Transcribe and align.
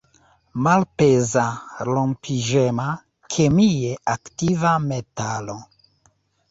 Malpeza, 0.67 1.43
rompiĝema, 1.89 2.87
kemie 3.35 3.95
aktiva 4.19 4.77
metalo. 4.91 5.63